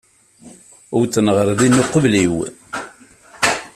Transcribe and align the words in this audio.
Uwḍen 0.95 1.27
ɣer 1.35 1.49
din 1.59 1.81
uqbel-iw. 1.81 2.35